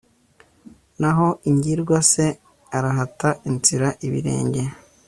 [1.01, 2.25] naho ingirwa se
[2.77, 4.63] arahata inzira ibirenge.